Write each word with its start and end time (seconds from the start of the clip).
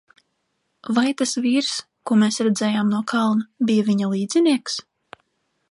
Vai 0.97 1.11
tas 1.19 1.33
vīrs, 1.43 1.69
ko 2.09 2.17
mēs 2.23 2.41
redzējām 2.49 2.91
no 2.95 3.05
kalna, 3.13 3.47
bija 3.71 3.87
viņa 3.91 4.13
līdzinieks? 4.15 4.81